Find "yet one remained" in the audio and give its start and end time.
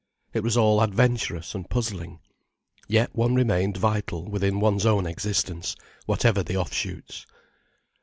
2.87-3.77